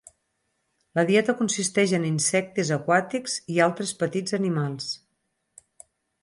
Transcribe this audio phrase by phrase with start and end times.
[0.99, 4.91] La dieta consisteix en insectes aquàtics i altres petits animals.